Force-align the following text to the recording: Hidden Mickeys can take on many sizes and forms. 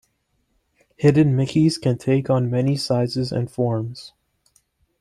Hidden 0.97 1.35
Mickeys 1.37 1.79
can 1.79 1.95
take 1.99 2.27
on 2.27 2.49
many 2.49 2.75
sizes 2.75 3.31
and 3.31 3.51
forms. 3.51 4.13